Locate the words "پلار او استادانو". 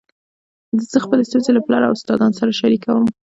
1.65-2.37